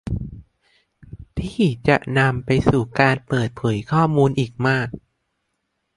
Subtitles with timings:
[1.41, 4.87] ที่จะนำไปสู่การเปิดเผยข้อมูลอีกมาก